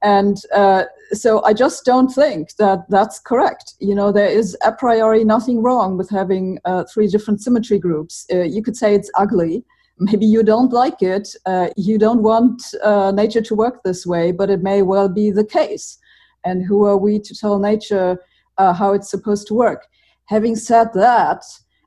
[0.01, 3.75] And uh, so I just don't think that that's correct.
[3.81, 8.27] You know, there is a priori nothing wrong with having uh, three different symmetry groups.
[8.33, 9.65] Uh, you could say it's ugly.
[9.99, 11.35] Maybe you don't like it.
[11.47, 15.31] Uh, you don't want uh, nature to work this way, but it may well be
[15.31, 15.99] the case.
[16.45, 18.19] And who are we to tell nature
[18.59, 19.87] uh, how it's supposed to work?
[20.27, 21.43] Having said that,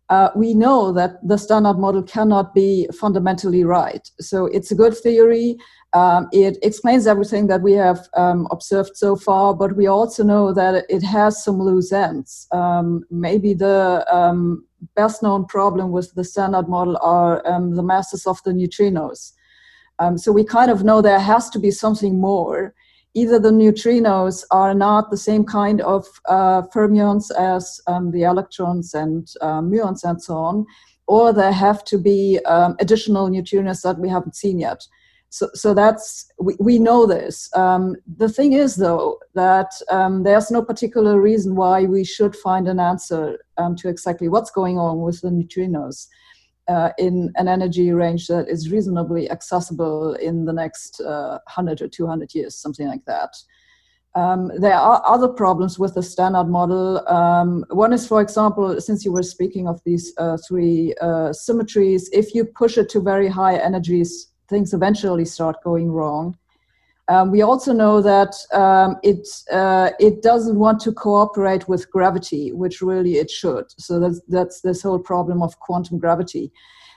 [0.10, 4.10] uh, we know that the standard model cannot be fundamentally right.
[4.20, 5.58] So it's a good theory.
[5.94, 10.54] Um, it explains everything that we have um, observed so far, but we also know
[10.54, 12.48] that it has some loose ends.
[12.52, 18.28] Um, maybe the um, best known problem with the standard model are um, the masses
[18.28, 19.34] of the neutrinos.
[19.98, 22.76] Um, so we kind of know there has to be something more.
[23.16, 29.28] Either the neutrinos are not the same kind of uh, fermions as the electrons and
[29.42, 30.66] uh, muons and so on,
[31.08, 32.40] or there have to be
[32.80, 34.86] additional neutrinos that we haven't seen yet.
[35.30, 37.50] So, so that's we, we know this.
[37.56, 42.68] Um, the thing is, though, that um, there's no particular reason why we should find
[42.68, 46.08] an answer um, to exactly what's going on with the neutrinos
[46.68, 51.88] uh, in an energy range that is reasonably accessible in the next uh, 100 or
[51.88, 53.36] 200 years, something like that.
[54.16, 57.08] Um, there are other problems with the standard model.
[57.08, 62.10] Um, one is, for example, since you were speaking of these uh, three uh, symmetries,
[62.12, 66.38] if you push it to very high energies, things eventually start going wrong.
[67.10, 72.52] Um, we also know that um, it uh, it doesn't want to cooperate with gravity,
[72.52, 73.66] which really it should.
[73.78, 76.52] So that's that's this whole problem of quantum gravity.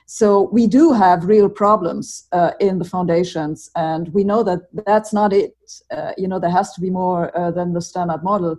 [0.04, 5.14] So we do have real problems uh, in the foundations, and we know that that's
[5.14, 5.56] not it.
[5.90, 8.56] Uh, you know, there has to be more uh, than the standard model,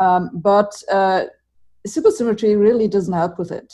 [0.00, 1.24] um, but uh,
[1.88, 3.72] supersymmetry really doesn't help with it.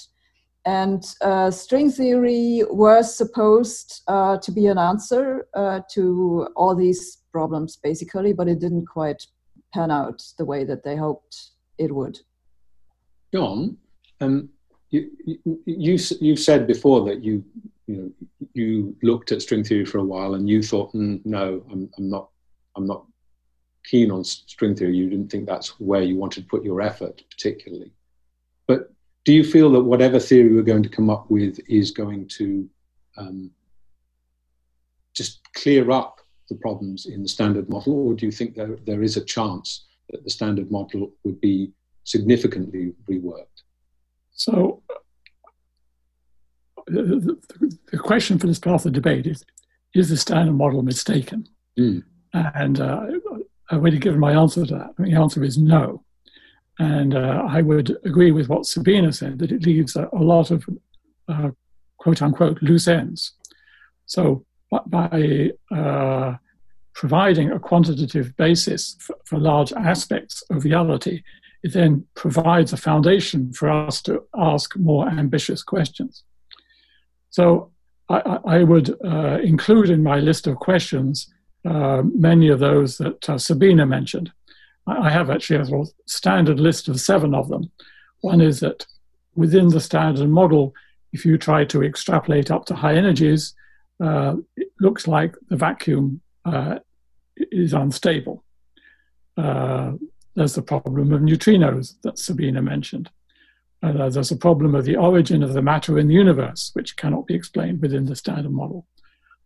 [0.66, 7.18] And uh, string theory was supposed uh, to be an answer uh, to all these
[7.32, 9.24] problems, basically, but it didn't quite
[9.72, 12.18] pan out the way that they hoped it would.
[13.32, 13.76] John,
[14.20, 14.48] um,
[14.90, 17.44] you, you, you, you said before that you
[17.86, 18.10] you know
[18.54, 22.08] you looked at string theory for a while and you thought, mm, no, I'm, I'm
[22.08, 22.30] not,
[22.74, 23.04] I'm not
[23.84, 24.96] keen on string theory.
[24.96, 27.92] You didn't think that's where you wanted to put your effort particularly.
[28.66, 28.92] But
[29.26, 32.70] do you feel that whatever theory we're going to come up with is going to
[33.18, 33.50] um,
[35.14, 39.02] just clear up the problems in the standard model, or do you think there, there
[39.02, 41.72] is a chance that the standard model would be
[42.04, 43.64] significantly reworked?
[44.30, 44.80] So,
[46.86, 49.44] the, the, the question for this part of the debate is
[49.92, 51.48] is the standard model mistaken?
[51.76, 52.04] Mm.
[52.32, 53.06] And uh,
[53.70, 54.90] I've already given my answer to that.
[54.98, 56.04] The answer is no.
[56.78, 60.50] And uh, I would agree with what Sabine said that it leaves a, a lot
[60.50, 60.64] of
[61.28, 61.50] uh,
[61.96, 63.32] quote unquote loose ends.
[64.06, 64.44] So
[64.86, 66.34] by uh,
[66.94, 71.22] providing a quantitative basis for, for, large aspects of reality,
[71.62, 76.24] it then provides a foundation for us to ask more ambitious questions.
[77.30, 77.72] So
[78.08, 81.32] I, I would uh, include in my list of questions
[81.64, 84.30] uh, many of those that uh, Sabine mentioned.
[84.86, 87.70] I have actually a little standard list of seven of them.
[88.20, 88.86] One is that
[89.34, 90.74] within the standard model,
[91.12, 93.54] if you try to extrapolate up to high energies,
[94.02, 96.78] uh, it looks like the vacuum uh,
[97.36, 98.44] is unstable.
[99.36, 99.92] Uh,
[100.34, 103.10] there's the problem of neutrinos that Sabine mentioned.
[103.82, 107.26] Uh, there's a problem of the origin of the matter in the universe, which cannot
[107.26, 108.86] be explained within the standard model.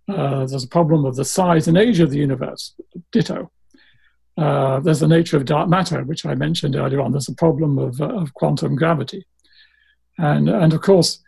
[0.09, 2.74] Uh, there's a problem of the size and age of the universe,
[3.12, 3.50] ditto.
[4.36, 7.12] Uh, there's the nature of dark matter, which I mentioned earlier on.
[7.12, 9.26] There's a problem of, of quantum gravity.
[10.18, 11.20] And, and of course,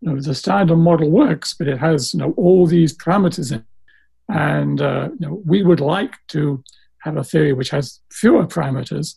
[0.00, 3.58] you know, the standard model works, but it has you know, all these parameters in
[3.58, 3.64] it.
[4.28, 6.62] And uh, you know, we would like to
[7.02, 9.16] have a theory which has fewer parameters,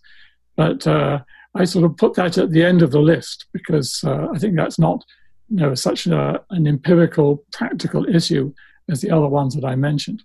[0.55, 1.19] but uh,
[1.55, 4.55] I sort of put that at the end of the list because uh, I think
[4.55, 5.03] that's not
[5.49, 8.53] you know, such a, an empirical, practical issue
[8.89, 10.23] as the other ones that I mentioned.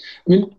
[0.00, 0.54] I mean,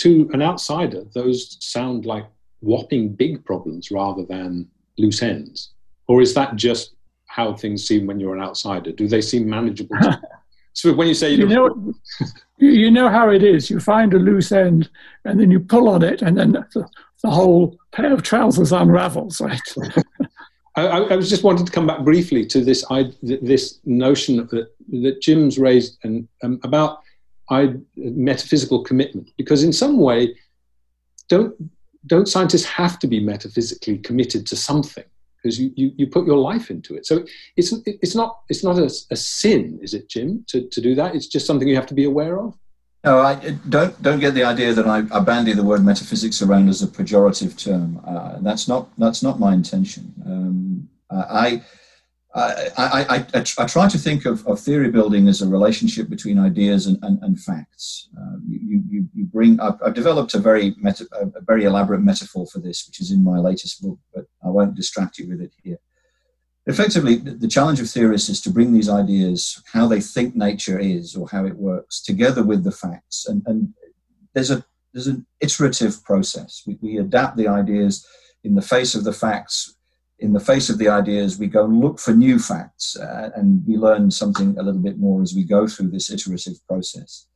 [0.00, 2.26] to an outsider, those sound like
[2.60, 5.70] whopping big problems rather than loose ends.
[6.08, 6.94] Or is that just
[7.26, 8.92] how things seem when you're an outsider?
[8.92, 9.96] Do they seem manageable?
[10.72, 11.94] so when you say you, know,
[12.58, 13.70] you know how it is.
[13.70, 14.90] You find a loose end,
[15.24, 16.88] and then you pull on it, and then the,
[17.22, 19.40] the whole pair of trousers unravels.
[19.40, 19.60] Right.
[20.76, 24.70] I, I, was just wanting to come back briefly to this I, this notion that,
[25.02, 27.00] that Jim's raised and um, about
[27.50, 30.36] I, metaphysical commitment, because in some way,
[31.28, 31.54] don't
[32.06, 35.04] don't scientists have to be metaphysically committed to something?
[35.42, 37.06] because you, you, you put your life into it.
[37.06, 37.24] So
[37.56, 41.14] it's, it's not, it's not a, a sin, is it, Jim, to, to do that?
[41.14, 42.56] It's just something you have to be aware of.
[43.02, 43.34] No, I
[43.70, 46.86] don't don't get the idea that I, I bandy the word metaphysics around as a
[46.86, 47.98] pejorative term.
[48.06, 50.12] Uh, that's not that's not my intention.
[50.26, 51.62] Um, I,
[52.32, 56.38] I, I, I, I, try to think of, of theory building as a relationship between
[56.38, 58.08] ideas and, and, and facts.
[58.16, 59.58] Uh, you, you, you bring.
[59.58, 63.24] I've, I've developed a very meta, a very elaborate metaphor for this, which is in
[63.24, 65.78] my latest book, but I won't distract you with it here.
[66.66, 71.16] Effectively, the challenge of theorists is to bring these ideas, how they think nature is
[71.16, 73.26] or how it works, together with the facts.
[73.26, 73.74] And, and
[74.34, 76.62] there's a there's an iterative process.
[76.64, 78.06] We, we adapt the ideas
[78.44, 79.74] in the face of the facts.
[80.20, 83.62] In the face of the ideas, we go and look for new facts, uh, and
[83.66, 87.26] we learn something a little bit more as we go through this iterative process.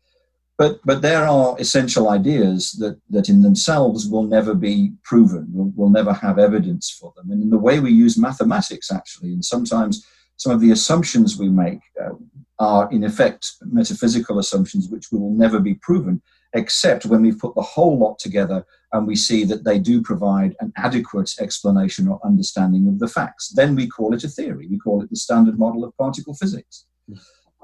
[0.56, 5.72] But, but there are essential ideas that, that in themselves will never be proven, will
[5.74, 7.30] will never have evidence for them.
[7.30, 11.48] And in the way we use mathematics, actually, and sometimes some of the assumptions we
[11.48, 12.14] make uh,
[12.58, 17.62] are, in effect, metaphysical assumptions which will never be proven, except when we've put the
[17.62, 18.64] whole lot together
[18.94, 23.52] and we see that they do provide an adequate explanation or understanding of the facts.
[23.54, 24.68] Then we call it a theory.
[24.70, 26.86] We call it the standard model of particle physics.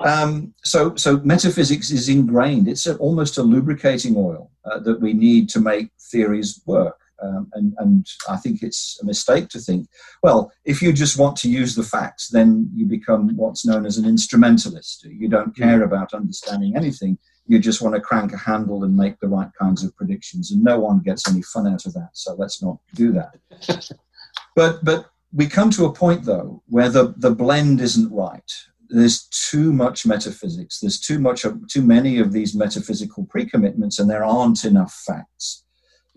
[0.01, 2.67] Um, so, so metaphysics is ingrained.
[2.67, 6.99] It's a, almost a lubricating oil uh, that we need to make theories work.
[7.23, 9.87] Um, and, and I think it's a mistake to think,
[10.25, 13.99] well, if you just want to use the facts, then you become what's known as
[13.99, 15.05] an instrumentalist.
[15.05, 17.19] You don't care about understanding anything.
[17.51, 20.53] You just want to crank a handle and make the right kinds of predictions.
[20.53, 22.11] And no one gets any fun out of that.
[22.13, 23.35] So let's not do that.
[24.57, 28.51] but, but we come to a point, though, where the, the blend isn't right
[28.91, 30.81] there's too much metaphysics.
[30.81, 35.65] There's too much of, too many of these metaphysical pre-commitments, and there aren't enough facts.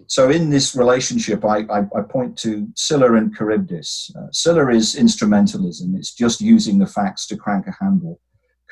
[0.08, 4.12] So in this relationship, I, I, I point to Scylla and Charybdis.
[4.18, 8.20] Uh, Scylla is instrumentalism; it's just using the facts to crank a handle.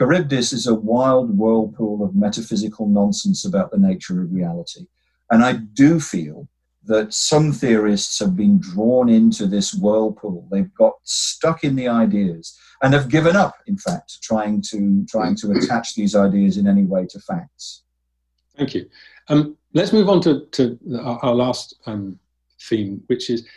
[0.01, 4.87] Charybdis is a wild whirlpool of metaphysical nonsense about the nature of reality.
[5.29, 6.47] And I do feel
[6.85, 10.47] that some theorists have been drawn into this whirlpool.
[10.51, 15.35] They've got stuck in the ideas and have given up, in fact, trying to trying
[15.35, 17.83] to attach these ideas in any way to facts.
[18.57, 18.89] Thank you.
[19.29, 22.17] Um, let's move on to, to our last um,
[22.59, 23.47] theme, which is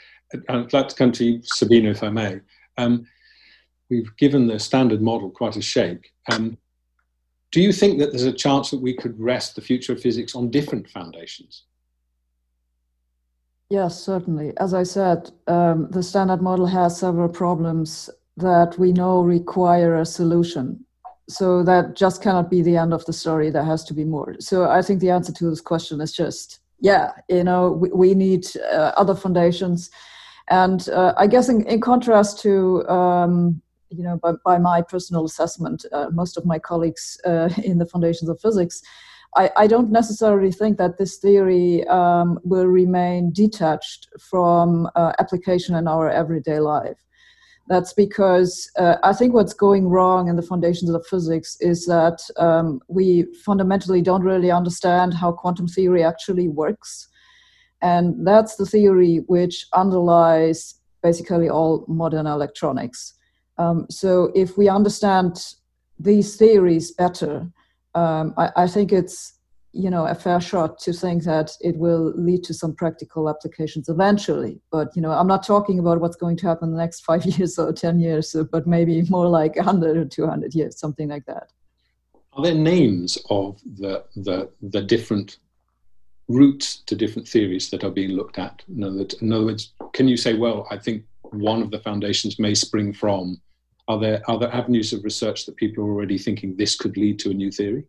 [0.50, 2.40] I'd like to come to you, Sabine, if I may.
[2.76, 3.06] Um,
[3.94, 6.10] we've given the standard model quite a shake.
[6.32, 6.58] Um,
[7.52, 10.34] do you think that there's a chance that we could rest the future of physics
[10.34, 11.64] on different foundations?
[13.70, 14.52] Yes, certainly.
[14.58, 20.04] As I said, um, the standard model has several problems that we know require a
[20.04, 20.84] solution.
[21.28, 23.50] So that just cannot be the end of the story.
[23.50, 24.34] There has to be more.
[24.40, 28.14] So I think the answer to this question is just, yeah, you know, we, we
[28.14, 29.90] need uh, other foundations.
[30.48, 33.62] And uh, I guess in, in contrast to, um,
[33.96, 37.86] you know, by, by, my personal assessment, uh, most of my colleagues uh, in the
[37.86, 38.82] foundations of physics,
[39.36, 45.74] I, I, don't necessarily think that this theory um, will remain detached from uh, application
[45.74, 47.04] in our everyday life.
[47.66, 52.20] That's because uh, I think what's going wrong in the foundations of physics is that
[52.36, 57.08] um, we fundamentally don't really understand how quantum theory actually works.
[57.80, 63.14] And that's the theory which underlies basically all modern electronics.
[63.58, 65.42] Um, so if we understand
[65.98, 67.48] these theories better,
[67.94, 69.38] um, I, I, think it's
[69.72, 73.88] you know a fair shot to think that it will lead to some practical applications
[73.88, 74.60] eventually.
[74.72, 77.24] But you know i'm not talking about what's going to happen in the next five
[77.24, 81.52] years or 10 years but maybe more like 100 or 200 years something like that.
[82.32, 85.38] Are there names of the the, the different
[86.28, 88.62] routes to different theories that are being looked at?
[88.74, 91.80] In other, words, in other words can you say well i think one of the
[91.80, 93.40] foundations may spring from
[93.88, 97.30] are there other avenues of research that people are already thinking this could lead to
[97.30, 97.84] a new theory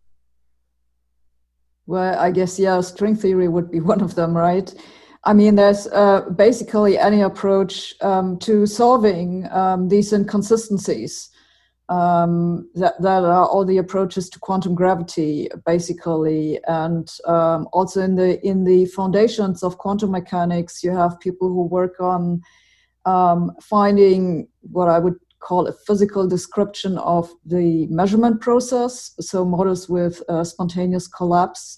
[1.88, 4.74] well, I guess, yeah, string theory would be one of them, right?
[5.24, 11.30] I mean, there's uh, basically any approach um, to solving um, these inconsistencies.
[11.88, 18.16] Um, that, that are all the approaches to quantum gravity, basically, and um, also in
[18.16, 22.42] the in the foundations of quantum mechanics, you have people who work on
[23.06, 25.14] um, finding what I would
[25.46, 29.12] call a physical description of the measurement process.
[29.20, 31.78] So models with uh, spontaneous collapse,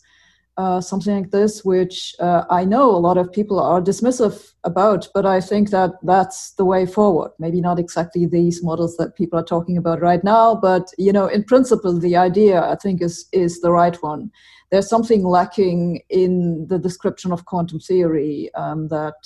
[0.57, 5.07] uh, something like this, which uh, I know a lot of people are dismissive about,
[5.13, 7.31] but I think that that's the way forward.
[7.37, 11.27] Maybe not exactly these models that people are talking about right now, but you know,
[11.27, 14.31] in principle, the idea I think is is the right one.
[14.71, 19.19] There's something lacking in the description of quantum theory um, that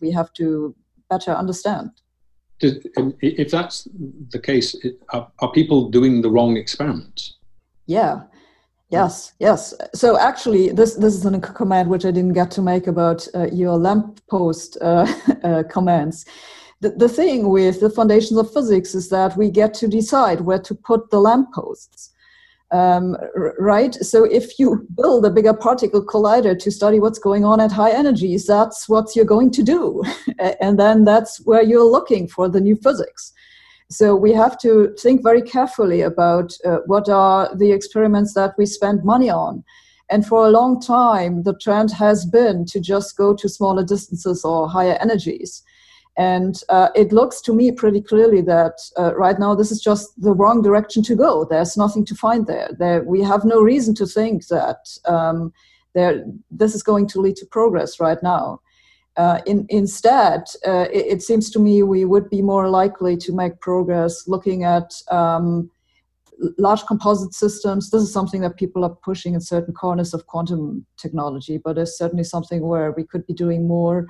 [0.00, 0.74] we have to
[1.08, 1.90] better understand
[2.60, 3.88] if that's
[4.30, 4.76] the case,
[5.10, 7.36] are, are people doing the wrong experiments?
[7.86, 8.22] Yeah.
[8.90, 9.74] Yes, yes.
[9.92, 13.48] So actually, this this is a comment which I didn't get to make about uh,
[13.50, 15.06] your lamppost uh,
[15.42, 16.24] uh, comments.
[16.80, 20.60] The, the thing with the foundations of physics is that we get to decide where
[20.60, 22.13] to put the lampposts
[22.70, 23.16] um,
[23.58, 23.94] right?
[23.94, 27.92] So if you build a bigger particle collider to study what's going on at high
[27.92, 30.02] energies, that's what you're going to do.
[30.60, 33.32] and then that's where you're looking for the new physics.
[33.90, 38.66] So we have to think very carefully about uh, what are the experiments that we
[38.66, 39.62] spend money on.
[40.10, 44.44] And for a long time, the trend has been to just go to smaller distances
[44.44, 45.62] or higher energies.
[46.16, 50.20] And uh, it looks to me pretty clearly that uh, right now this is just
[50.20, 51.44] the wrong direction to go.
[51.44, 52.70] There's nothing to find there.
[52.78, 55.52] there we have no reason to think that um,
[55.94, 58.60] there, this is going to lead to progress right now.
[59.16, 63.32] Uh, in, instead, uh, it, it, seems to me we would be more likely to
[63.32, 65.70] make progress looking at um,
[66.58, 67.90] large composite systems.
[67.90, 71.96] This is something that people are pushing in certain corners of quantum technology, but it's
[71.96, 74.08] certainly something where we could be doing more.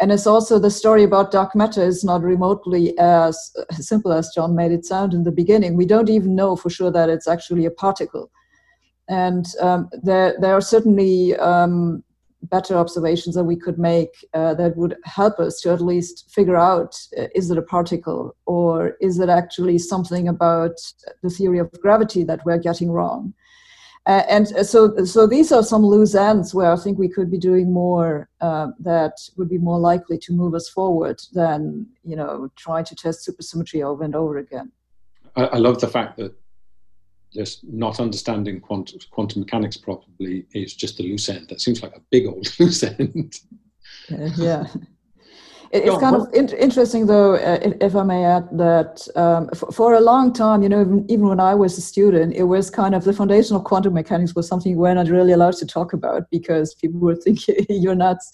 [0.00, 4.56] And it's also the story about dark matter is not remotely as simple as John
[4.56, 5.76] made it sound in the beginning.
[5.76, 8.30] We don't even know for sure that it's actually a particle.
[9.08, 12.02] And um, there, there are certainly um,
[12.44, 16.56] better observations that we could make uh, that would help us to at least figure
[16.56, 20.72] out uh, is it a particle or is it actually something about
[21.22, 23.32] the theory of gravity that we're getting wrong?
[24.06, 27.38] Uh, and so, so these are some loose ends where I think we could be
[27.38, 32.50] doing more uh, that would be more likely to move us forward than you know
[32.56, 34.72] trying to test supersymmetry over and over again.
[35.36, 36.34] I, I love the fact that
[37.32, 41.48] just not understanding quantum, quantum mechanics properly is just a loose end.
[41.48, 43.38] That seems like a big old loose end.
[44.10, 44.66] Uh, yeah.
[45.72, 49.72] It's kind of in- interesting, though, uh, if, if, I may add, that um, for,
[49.72, 52.68] for, a long time, you know, even, even, when I was a student, it was
[52.68, 55.94] kind of the foundation of quantum mechanics was something we're not really allowed to talk
[55.94, 58.32] about because people would think you're nuts.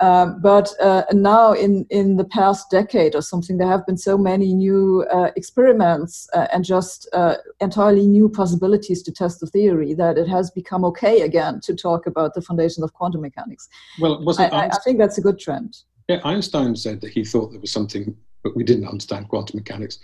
[0.00, 4.16] Um, but uh, now, in, in the past decade or something, there have been so
[4.16, 9.92] many new uh, experiments uh, and just uh, entirely new possibilities to test the theory
[9.94, 13.68] that it has become okay again to talk about the foundations of quantum mechanics.
[14.00, 15.76] Well, was I, I, I think that's a good trend.
[16.12, 19.98] Yeah, Einstein said that he thought there was something, but we didn't understand quantum mechanics.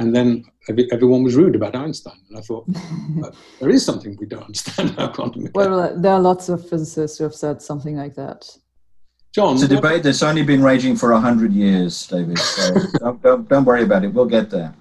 [0.00, 0.44] And then
[0.90, 2.18] everyone was rude about Einstein.
[2.28, 2.66] And I thought,
[3.60, 5.54] there is something we don't understand about quantum mechanics.
[5.54, 8.48] Well, there are lots of physicists who have said something like that.
[9.32, 12.38] John, it's a debate that's only been raging for hundred years, David.
[12.38, 14.08] So don't, don't, don't worry about it.
[14.08, 14.74] We'll get there.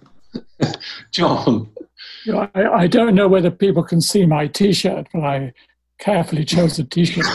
[1.12, 1.70] John,
[2.26, 5.54] you know, I, I, don't know whether people can see my T-shirt, but I
[6.00, 7.26] carefully chose a T-shirt.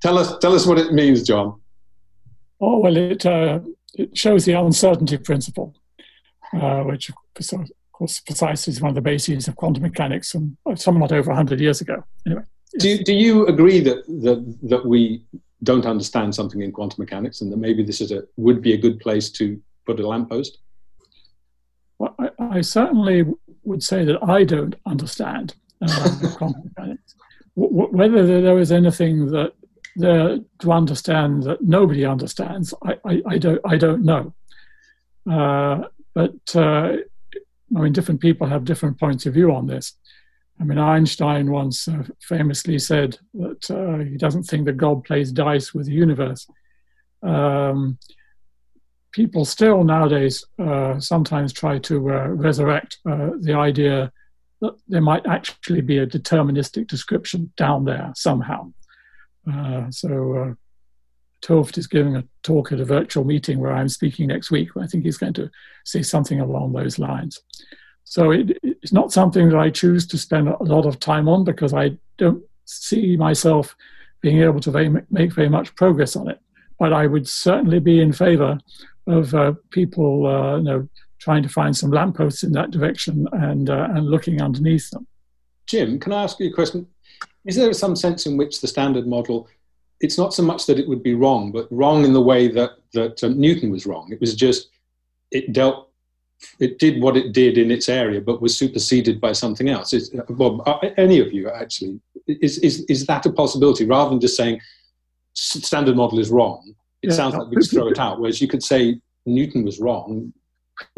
[0.00, 1.60] Tell us, tell us what it means, John.
[2.60, 3.60] Oh well, it uh,
[3.94, 5.74] it shows the uncertainty principle,
[6.52, 7.14] uh, which of
[7.92, 11.80] course precisely is one of the bases of quantum mechanics, and somewhat over hundred years
[11.80, 12.04] ago.
[12.26, 12.42] Anyway.
[12.78, 15.24] Do, do you agree that, that, that we
[15.64, 18.78] don't understand something in quantum mechanics and that maybe this is a, would be a
[18.78, 20.58] good place to put a lamppost?
[21.98, 23.24] Well, I, I certainly
[23.64, 27.16] would say that I don't understand uh, quantum mechanics.
[27.56, 29.52] W- whether there is anything that
[30.00, 34.34] there to understand that nobody understands, I, I, I don't, I don't know.
[35.30, 35.84] Uh,
[36.14, 36.96] but uh,
[37.76, 39.94] I mean, different people have different points of view on this.
[40.60, 45.32] I mean, Einstein once uh, famously said that uh, he doesn't think that God plays
[45.32, 46.46] dice with the universe.
[47.22, 47.98] Um,
[49.12, 54.12] people still nowadays uh, sometimes try to uh, resurrect the idea
[54.60, 58.70] that there might actually be a deterministic description down there somehow.
[59.46, 60.56] Uh, so,
[61.40, 64.70] 't Hooft is giving a talk at a virtual meeting where I'm speaking next week.
[64.78, 65.50] I think he's going to
[65.84, 67.40] say something along those lines.
[68.04, 71.44] So it, it's not something that I choose to spend a lot of time on
[71.44, 73.76] because I don't see myself
[74.20, 76.40] being able to very, make very much progress on it.
[76.78, 78.58] But I would certainly be in favor
[79.06, 80.88] of uh, people, uh, you know,
[81.18, 85.06] trying to find some lampposts in that direction and uh, and looking underneath them.
[85.66, 86.86] Jim, can I ask you a question?
[87.46, 89.48] Is there some sense in which the standard model,
[90.00, 92.72] it's not so much that it would be wrong, but wrong in the way that
[92.92, 94.10] that um, Newton was wrong.
[94.12, 94.68] It was just
[95.30, 95.90] it dealt
[96.58, 99.92] it did what it did in its area, but was superseded by something else.
[99.92, 104.20] Is, Bob, uh, any of you actually, is, is, is that a possibility rather than
[104.20, 104.60] just saying
[105.34, 106.74] standard model is wrong?
[107.02, 107.16] It yeah.
[107.16, 108.20] sounds like we just throw it out.
[108.20, 110.32] Whereas you could say Newton was wrong.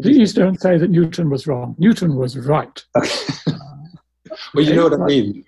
[0.01, 1.75] Please don't say that Newton was wrong.
[1.77, 2.83] Newton was right.
[2.95, 5.45] well, you know what I mean.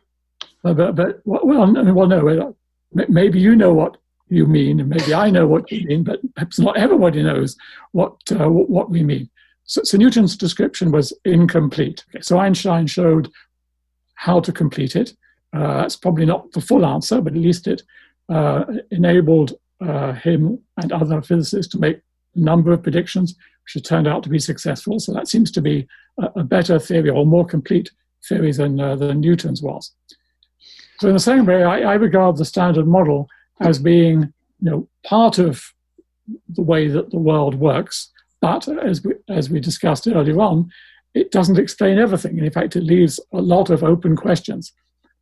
[0.74, 1.68] But, but well, well,
[2.08, 2.56] no.
[2.92, 3.98] Maybe you know what
[4.30, 7.56] you mean, and maybe I know what you mean, but perhaps not everybody knows
[7.92, 9.30] what uh, what we mean.
[9.66, 12.04] So, so Newton's description was incomplete.
[12.10, 13.32] Okay, so Einstein showed
[14.16, 15.14] how to complete it.
[15.54, 17.84] Uh, that's probably not the full answer, but at least it
[18.30, 23.36] uh, enabled uh, him and other physicists to make a number of predictions,
[23.66, 25.00] which have turned out to be successful.
[25.00, 25.88] So that seems to be
[26.20, 27.92] a, a better theory or more complete
[28.28, 29.94] theory than, uh, than Newton's was.
[31.00, 33.28] So in the same way, I, I regard the standard model
[33.60, 35.64] as being you know, part of
[36.50, 40.70] the way that the world works, but as we, as we discussed earlier on,
[41.14, 42.38] it doesn't explain everything.
[42.38, 44.74] And in fact, it leaves a lot of open questions.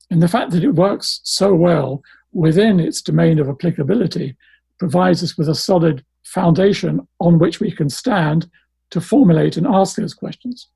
[0.10, 2.02] And the fact that it works so well
[2.32, 4.36] within its domain of applicability
[4.80, 8.50] provides us with a solid foundation on which we can stand
[8.90, 10.68] to formulate and ask those questions.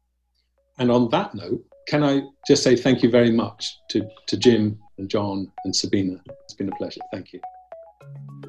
[0.78, 4.80] And on that note, can I just say thank you very much to, to Jim
[4.98, 6.22] and John and Sabine?
[6.44, 7.02] It's been a pleasure.
[7.12, 7.42] Thank you.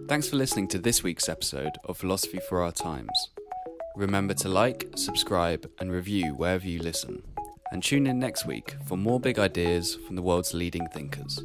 [0.09, 3.31] Thanks for listening to this week's episode of Philosophy for Our Times.
[3.97, 7.23] Remember to like, subscribe, and review wherever you listen.
[7.73, 11.43] And tune in next week for more big ideas from the world's leading thinkers.